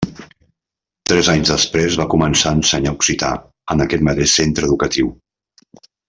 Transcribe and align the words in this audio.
Tres 1.09 1.27
anys 1.33 1.51
després 1.55 1.97
va 2.01 2.07
començar 2.15 2.53
a 2.53 2.57
ensenyar 2.61 2.93
occità 2.97 3.29
en 3.75 3.85
aquest 3.89 4.05
mateix 4.11 4.33
centre 4.43 4.71
educatiu. 4.71 5.13